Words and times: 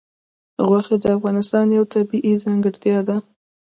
غوښې 0.67 0.95
د 1.03 1.05
افغانستان 1.17 1.65
یوه 1.77 1.87
طبیعي 1.93 2.33
ځانګړتیا 2.43 2.97
ده. 3.07 3.17